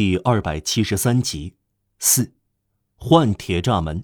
[0.00, 1.52] 第二百七十三集，
[1.98, 2.32] 四，
[2.96, 4.02] 换铁栅门。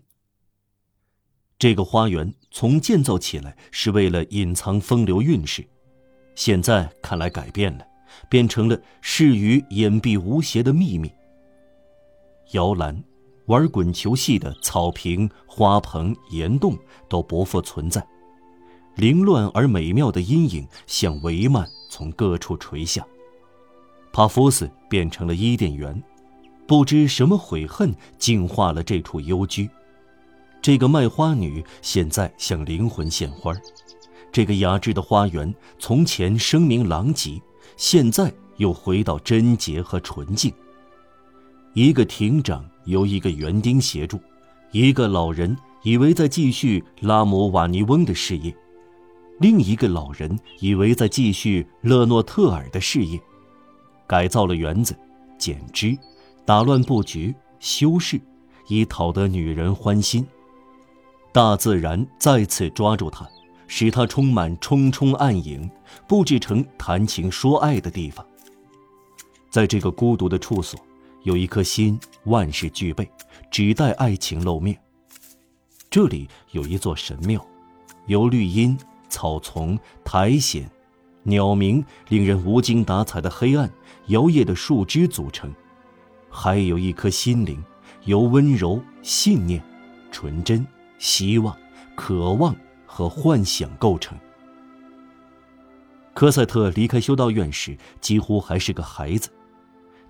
[1.58, 5.66] 这个花园从建造起来是为了隐藏风流韵事，
[6.34, 7.86] 现在看来改变了，
[8.28, 11.10] 变成了适于隐蔽无邪的秘密。
[12.50, 13.02] 摇篮、
[13.46, 16.78] 玩滚球戏的草坪、花棚、岩洞
[17.08, 18.06] 都不复存在，
[18.96, 23.02] 凌乱而美妙的阴影像帷幔从各处垂下。
[24.16, 26.02] 帕夫斯变成了伊甸园，
[26.66, 29.68] 不知什么悔恨净化了这处幽居。
[30.62, 33.54] 这个卖花女现在向灵魂献花，
[34.32, 37.38] 这个雅致的花园从前声名狼藉，
[37.76, 40.50] 现在又回到贞洁和纯净。
[41.74, 44.18] 一个亭长由一个园丁协助，
[44.72, 48.56] 一个老人以为在继续拉姆瓦尼翁的事业，
[49.40, 53.20] 另一个老人以为在继续勒诺特尔的事业。
[54.06, 54.96] 改造了园子，
[55.38, 55.96] 剪枝，
[56.44, 58.20] 打乱布局，修饰，
[58.68, 60.26] 以讨得女人欢心。
[61.32, 63.28] 大自然再次抓住他，
[63.66, 65.70] 使他充满冲冲暗影，
[66.06, 68.24] 布置成谈情说爱的地方。
[69.50, 70.78] 在这个孤独的处所，
[71.24, 73.10] 有一颗心，万事俱备，
[73.50, 74.78] 只待爱情露面。
[75.90, 77.44] 这里有一座神庙，
[78.06, 78.76] 由绿荫、
[79.08, 80.62] 草丛、苔藓。
[81.26, 83.68] 鸟鸣令人无精打采的黑暗，
[84.06, 85.52] 摇曳的树枝组成，
[86.30, 87.60] 还有一颗心灵，
[88.04, 89.60] 由温柔、信念、
[90.12, 90.64] 纯真、
[90.98, 91.56] 希望、
[91.96, 92.54] 渴望
[92.86, 94.16] 和幻想构成。
[96.14, 99.28] 科赛特离开修道院时，几乎还是个孩子，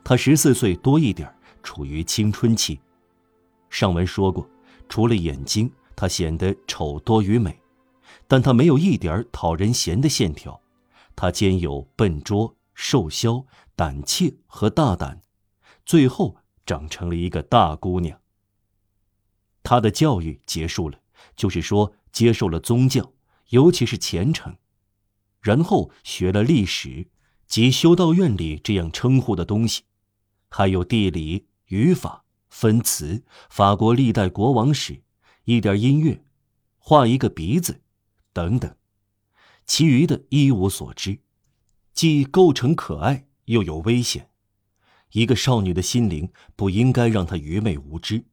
[0.05, 2.79] 他十四岁多一点，处于青春期。
[3.71, 4.47] 上文说过，
[4.87, 7.59] 除了眼睛，他显得丑多于美，
[8.29, 10.61] 但他没有一点讨人嫌的线条。
[11.17, 15.23] 她兼有笨拙、瘦削、胆怯和大胆，
[15.85, 18.21] 最后长成了一个大姑娘。
[19.63, 21.01] 她的教育结束了，
[21.35, 23.13] 就是说接受了宗教，
[23.49, 24.57] 尤其是虔诚，
[25.41, 27.09] 然后学了历史
[27.47, 29.83] 及修道院里这样称呼的东西，
[30.49, 35.03] 还有地理、语法、分词、法国历代国王史、
[35.45, 36.23] 一点音乐、
[36.79, 37.81] 画一个鼻子，
[38.33, 38.77] 等等。
[39.67, 41.21] 其余的一无所知，
[41.93, 44.31] 既构成可爱，又有危险。
[45.13, 48.27] 一个少女的心灵不应该让她愚昧无知，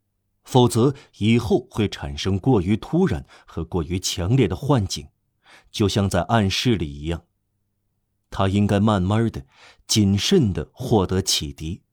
[0.44, 5.08] 否则以后会产生过于突然和过于强烈的幻境，
[5.72, 7.26] 就像在暗室里一样。
[8.30, 9.46] 她应该慢慢的、
[9.88, 11.84] 谨慎的获得启迪，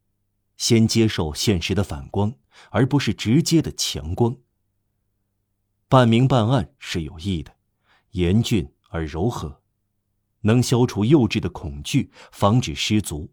[0.56, 2.34] 先接受现实的反光，
[2.70, 4.36] 而不是直接的强光。
[5.88, 7.54] 半明半暗是有益的，
[8.12, 8.72] 严峻。
[8.90, 9.60] 而柔和，
[10.42, 13.32] 能消除幼稚的恐惧，防止失足。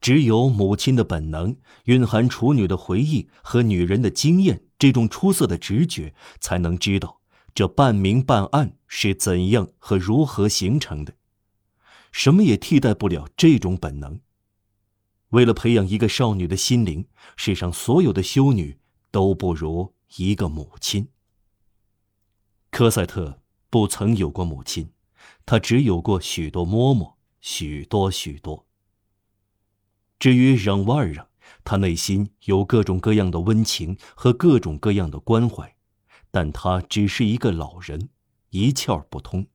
[0.00, 1.54] 只有母亲的本能，
[1.84, 7.20] 蕴含处女的回忆和女人的经验，这种出色的直觉，才能知道
[7.54, 11.14] 这半明半暗是怎样和如何形成的。
[12.12, 14.20] 什么也替代不了这种本能。
[15.30, 17.06] 为了培养一个少女的心灵，
[17.36, 18.78] 世上所有的修女
[19.10, 21.08] 都不如一个母亲。
[22.70, 23.40] 科赛特。
[23.70, 24.90] 不曾有过母亲，
[25.46, 28.66] 他只有过许多嬷嬷，许多许多。
[30.18, 31.28] 至于让瓦尔让，
[31.62, 35.76] 他内心有各种各样的温情和各种各样的关怀，
[36.30, 38.08] 但他只是一个老人，
[38.50, 39.46] 一窍不通。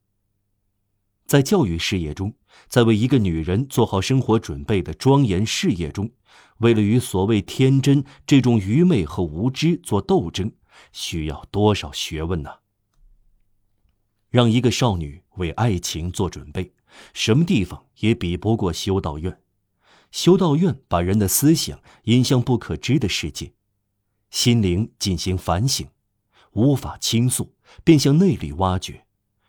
[1.26, 2.34] 在教育事业中，
[2.68, 6.12] 在为一个女人做好生活准备的庄严事业中，
[6.60, 10.52] 为了与所谓天真这种愚昧和无知做斗争，
[10.94, 12.65] 需要多少学问呢？
[14.36, 16.74] 让一个少女为爱情做准备，
[17.14, 19.40] 什么地方也比不过修道院。
[20.12, 23.54] 修道院把人的思想引向不可知的世界，
[24.30, 25.88] 心灵进行反省，
[26.52, 27.54] 无法倾诉，
[27.86, 29.06] 便向内里挖掘；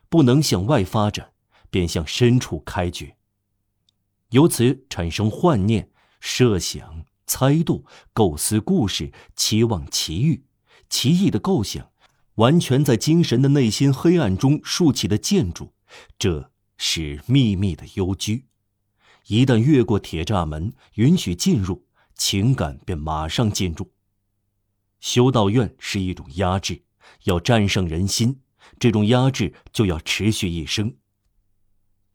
[0.09, 1.33] 不能向外发展，
[1.69, 3.17] 便向深处开掘。
[4.31, 10.45] 由此产生幻念、设想、猜度、构思故事、期望奇遇、
[10.89, 11.91] 奇异的构想。
[12.37, 15.73] 完全在精神的内心黑暗中竖起的建筑，
[16.19, 18.47] 这是秘密的幽居。
[19.27, 23.91] 一旦越过铁栅门，允许进入，情感便马上进入。
[25.01, 26.83] 修道院是一种压制，
[27.25, 28.41] 要战胜人心，
[28.79, 30.95] 这种压制就要持续一生。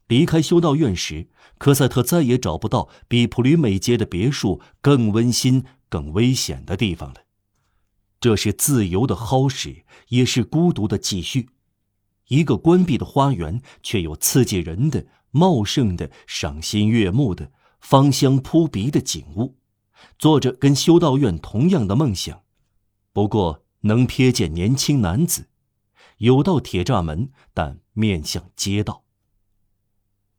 [0.07, 7.23] 离开修道院时，科赛特再也找不到比普吕美街的别墅更温馨、更危险的地方了。
[8.21, 11.49] 这是自由的蒿时，也是孤独的继续。
[12.27, 19.57] 一个关闭的花园，却有刺激人的、茂盛的、赏心悦目的、芳香扑鼻的景物。
[20.17, 22.43] 做着跟修道院同样的梦想，
[23.11, 25.49] 不过能瞥见年轻男子，
[26.17, 29.03] 有道铁栅门，但面向街道。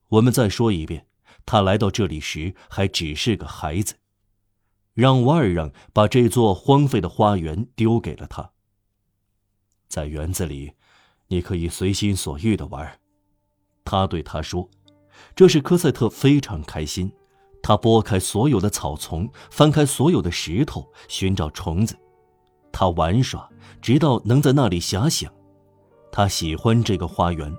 [0.08, 1.06] 我们再说一遍，
[1.44, 3.96] 他来到这里时还只是个孩子，
[4.94, 8.50] 让瓦尔让把这座荒废的花园丢给了他。
[9.88, 10.72] 在园子里，
[11.28, 12.98] 你可以随心所欲的玩。
[13.84, 14.68] 他对他说
[15.34, 17.12] ：“这是科赛特非常开心。
[17.62, 21.96] 他拨开所有的草丛，翻开所有的石头，寻找虫子。
[22.72, 23.48] 他玩耍，
[23.80, 25.32] 直到能在那里遐想。
[26.10, 27.54] 他喜欢这个花园，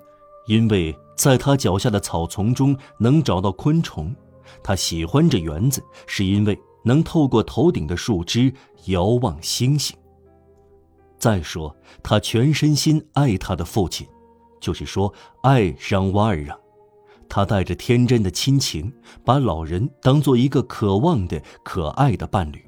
[0.48, 4.16] 因为在他脚下的草丛中能找到昆虫。
[4.62, 8.54] 他喜欢这园子，是因为能透过头顶的树枝
[8.86, 9.98] 遥望星星。
[11.18, 14.08] 再说，他全身心爱他的父亲。”
[14.60, 16.58] 就是说，爱让瓦尔让，
[17.28, 18.94] 他带着天真的亲情，
[19.26, 22.66] 把老人当做一个渴望的、可爱的伴侣。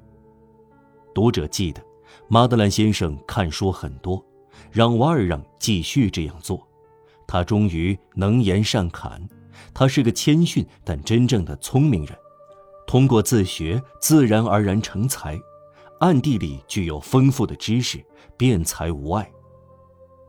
[1.14, 1.82] 读者记得，
[2.28, 4.22] 马德兰先生看书很多，
[4.72, 6.68] 让瓦尔让继续这样做。
[7.26, 9.26] 他终于能言善侃，
[9.74, 12.14] 他是个谦逊但真正的聪明人，
[12.88, 15.40] 通过自学自然而然成才，
[16.00, 18.04] 暗地里具有丰富的知识，
[18.38, 19.32] 辩才无碍。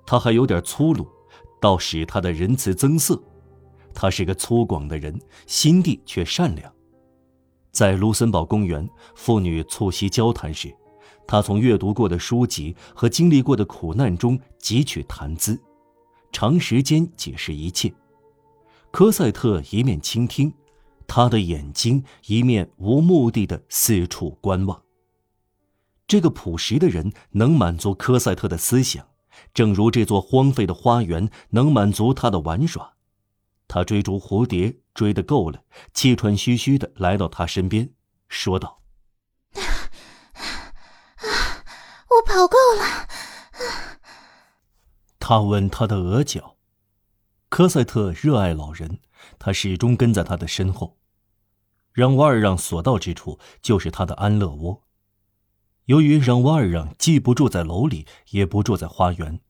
[0.05, 1.07] 他还有点粗鲁。
[1.59, 3.21] 倒使他的仁慈增色。
[3.95, 6.71] 他是个粗犷的人，心地却善良。
[7.73, 10.73] 在卢森堡公园，父女促膝交谈时，
[11.27, 15.59] 他从阅读过的书籍和经历过的苦难中汲取谈资，
[16.31, 17.93] 长时间解释一切。
[18.91, 20.53] 科赛特一面倾听，
[21.07, 24.83] 他的眼睛一面无目的的四处观望。
[26.07, 29.09] 这个朴实的人能满足科赛特的思想。
[29.53, 32.95] 正如这座荒废的花园能满足他的玩耍，
[33.69, 35.63] 他追逐蝴蝶追得够了，
[35.93, 37.91] 气喘吁吁的来到他身边，
[38.29, 38.81] 说道
[42.09, 43.07] ：“我跑够了。”
[45.21, 46.57] 他吻他的额角。
[47.51, 49.01] 科赛特热爱老人，
[49.39, 50.99] 他始终跟在他的身后，
[51.93, 54.83] 让瓦尔让所到之处就是他的安乐窝。
[55.87, 59.41] 由于让瓦尔让既不住在楼里，也不住在花园，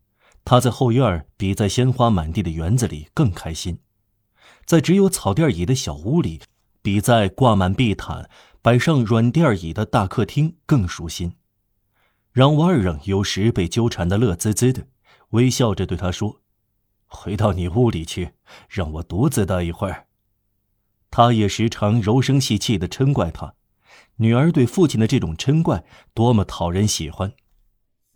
[0.45, 3.79] 他在后院比在鲜花满地的园子里更开心，
[4.65, 6.43] 在只有草垫椅的小屋里，
[6.83, 8.29] 比在挂满地毯、
[8.61, 11.33] 摆上软垫椅的大客厅更舒心。
[12.33, 14.87] 让瓦尔让有时被纠缠的乐滋滋的，
[15.31, 16.43] 微笑着对他说
[17.17, 18.35] ：“回到你屋里去，
[18.69, 20.07] 让我独自待一会儿。”
[21.11, 23.55] 他也时常柔声细气的嗔怪他。
[24.17, 25.85] 女儿对父亲的这种嗔怪
[26.15, 27.33] 多么讨人喜欢！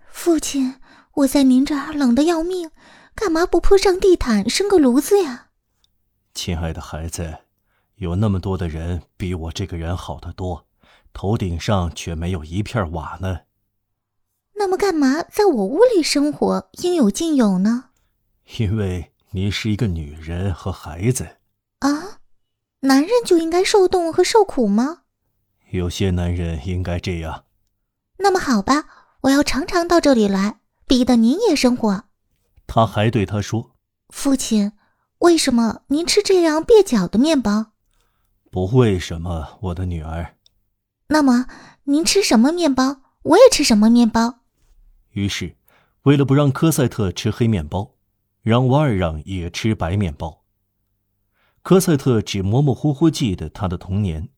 [0.08, 0.76] 父亲，
[1.14, 2.70] 我在您这儿冷得要命，
[3.14, 5.48] 干嘛不铺上地毯，生个炉子呀？
[6.32, 7.38] 亲爱的孩子，
[7.96, 10.66] 有那么多的人比我这个人好得多，
[11.12, 13.40] 头顶上却没有一片瓦呢。
[14.54, 17.89] 那么干嘛在我屋里生活，应有尽有呢？
[18.58, 21.36] 因为你是一个女人和孩子。
[21.80, 22.18] 啊，
[22.80, 25.02] 男人就应该受冻和受苦吗？
[25.70, 27.44] 有些男人应该这样。
[28.18, 28.86] 那么好吧，
[29.22, 32.04] 我要常常到这里来，逼得您也生火。
[32.66, 33.72] 他还对他说
[34.12, 34.72] ：“父亲，
[35.18, 37.72] 为什么您吃这样蹩脚的面包？”
[38.50, 40.34] 不为什么，我的女儿。
[41.08, 41.46] 那么
[41.84, 44.40] 您吃什么面包，我也吃什么面包。
[45.10, 45.56] 于是，
[46.02, 47.94] 为了不让科赛特吃黑面包，
[48.42, 50.44] 让瓦尔让也吃白面包。
[51.62, 54.30] 科赛特只模模糊糊记得他的童年。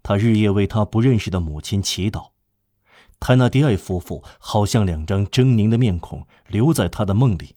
[0.00, 2.30] 他日夜为他不认识的母亲祈祷，
[3.20, 7.56] 泰纳迪埃夫妇好像两张狰狞的面孔留在他的梦里。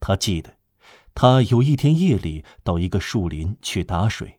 [0.00, 0.56] 他记得，
[1.14, 4.38] 他有一天夜里到一个树林去打水，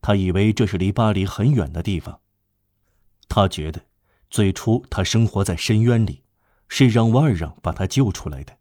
[0.00, 2.20] 他以为这是离巴黎很远的地方。
[3.28, 3.82] 他觉得，
[4.30, 6.22] 最初他生活在深渊里，
[6.68, 8.56] 是让瓦尔让把他救出来的。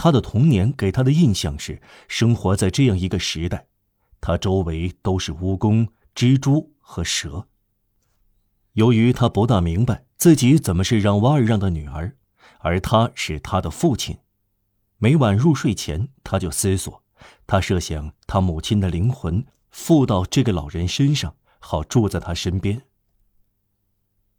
[0.00, 3.66] 他的童年给他的印象是生活在这样一个时代，
[4.20, 6.72] 他周围都是蜈蚣、蜘蛛。
[6.90, 7.46] 和蛇。
[8.72, 12.16] 由于他不大明白自己怎么是让瓦尔让的女儿，
[12.60, 14.16] 而他是他的父亲，
[14.96, 17.02] 每晚入睡前他就思索，
[17.46, 22.80] 他设想他母亲的灵魂附到这个老人身上，好住在他身边。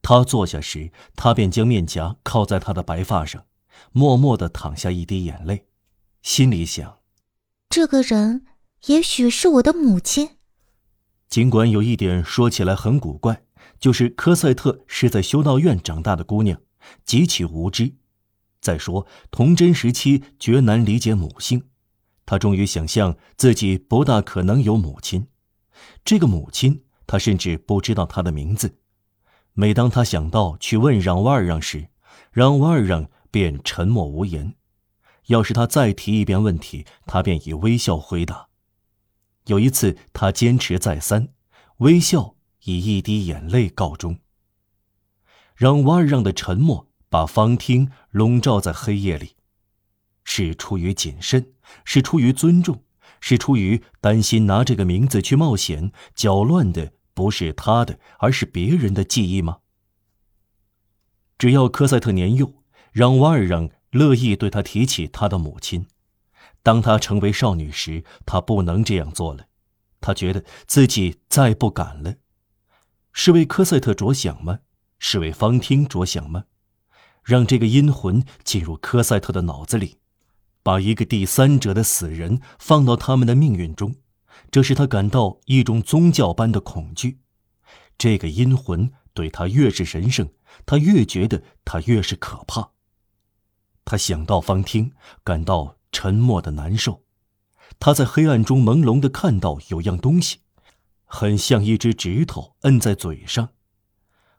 [0.02, 3.46] 他坐下时，他便将面颊靠在他的白发上，
[3.92, 5.66] 默默的淌下一滴眼泪，
[6.22, 7.00] 心里想：
[7.70, 8.46] 这个人
[8.86, 10.38] 也许是我的母亲。
[11.28, 13.44] 尽管有一点说起来很古怪，
[13.80, 16.60] 就是科赛特是在修道院长大的姑娘，
[17.06, 17.94] 极其无知。
[18.62, 21.64] 再说童真时期绝难理解母性，
[22.26, 25.28] 她终于想象自己不大可能有母亲。
[26.04, 28.80] 这个母亲，她甚至不知道她的名字，
[29.54, 31.88] 每当他想到去问让瓦尔让时，
[32.32, 34.56] 让瓦尔让便沉默无言。
[35.28, 38.48] 要是他再提一遍问题，他便以微笑回答。
[39.46, 41.30] 有一次，他坚持再三，
[41.78, 44.20] 微笑以一滴眼泪告终。
[45.56, 49.36] 让瓦尔让的沉默把方汀笼罩在黑夜里，
[50.24, 52.84] 是出于谨慎，是出于尊重，
[53.20, 59.60] 是出于担心拿这个名字去冒险，搅乱的不是他的，而是别人的记忆吗？
[61.38, 62.59] 只要科赛特年幼，
[63.00, 63.70] 让瓦尔让。
[63.92, 65.88] 乐意对他提起他的母亲。
[66.62, 69.48] 当他成为少女时，他不能这样做了。
[70.00, 72.14] 他觉得自己再不敢了。
[73.12, 74.60] 是为科赛特着想吗？
[75.00, 76.44] 是为方汀着想吗？
[77.24, 79.98] 让这个阴魂进入科赛特的脑子里，
[80.62, 83.96] 把一个第三者的死人放到他们的命运中，
[84.52, 87.18] 这使他感到一种宗教般的恐惧。
[87.98, 90.30] 这个阴魂对他越是神圣，
[90.68, 92.74] 他越觉得他越是可怕。
[93.90, 94.92] 他想到方听，
[95.24, 97.02] 感到沉默的难受。
[97.80, 100.42] 他在黑暗中朦胧的看到有样东西，
[101.06, 103.50] 很像一只指头摁在嘴上。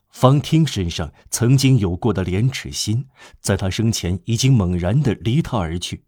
[0.08, 3.08] 方听身上曾经有过的廉耻心，
[3.40, 6.04] 在他生前已经猛然的离他而去。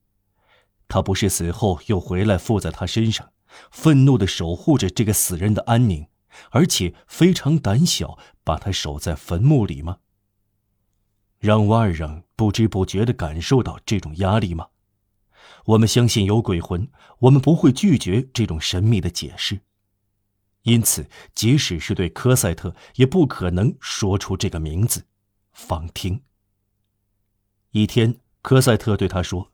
[0.87, 3.33] 他不是死后又回来附在他身上，
[3.73, 6.07] 愤怒的守护着这个死人的安宁，
[6.53, 9.97] 而且非常胆小，把他守在坟墓里吗？
[11.43, 14.69] 让瓦尔让不知不觉地感受到这种压力吗？
[15.65, 19.59] 我们相信有鬼魂，我们不会拒绝这种神秘的解释。
[20.63, 25.03] 因此，即使是对科赛特，也不可能说出这个名字——
[25.53, 26.23] 方汀。
[27.73, 29.51] 一天，科赛特对他说：“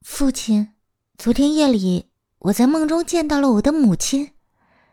[0.00, 0.70] 父亲，
[1.18, 2.06] 昨天夜里
[2.38, 4.30] 我在梦中见到了我的母亲，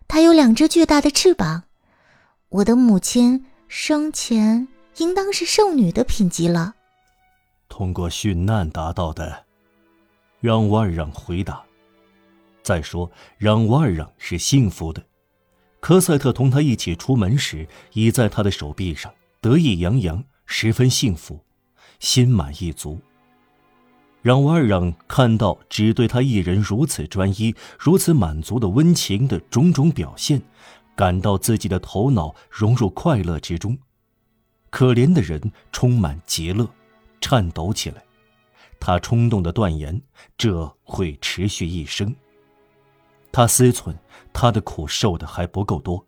[0.09, 1.63] 她有两只巨大的翅膀。
[2.49, 4.67] 我的母亲生前……”
[4.97, 6.75] 应当是圣女的品级了。
[7.69, 9.45] 通过殉难达到的，
[10.39, 11.63] 让瓦尔让回答。
[12.63, 15.03] 再说，让瓦尔让是幸福的。
[15.79, 21.39] 科赛特同他一起出门时，倚在他的手臂上，得意洋洋，十分幸福，
[21.99, 22.99] 心满意足。
[24.21, 30.39] 让瓦尔让看到只对他一人如此专一、如此满足的温情的种种表现，
[30.95, 33.75] 感到自己的头脑融入快乐之中。
[34.71, 35.39] 可怜的人
[35.71, 36.67] 充满极乐，
[37.19, 38.03] 颤抖起来。
[38.79, 40.01] 他冲动的断言，
[40.37, 42.15] 这会持续一生。
[43.31, 43.95] 他思忖，
[44.33, 46.07] 他的苦受的还不够多，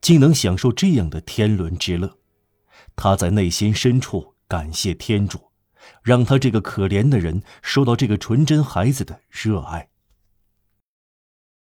[0.00, 2.18] 竟能享受这样的天伦之乐。
[2.94, 5.50] 他在内心深处感谢天主，
[6.02, 9.89] 让他这个可怜的人受到这个纯真孩子的热爱。